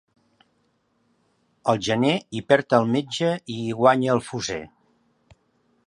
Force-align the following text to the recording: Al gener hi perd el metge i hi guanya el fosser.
Al 1.73 1.83
gener 1.89 2.15
hi 2.37 2.41
perd 2.53 2.77
el 2.79 2.89
metge 2.97 3.31
i 3.57 3.59
hi 3.67 3.79
guanya 3.83 4.13
el 4.17 4.27
fosser. 4.31 4.63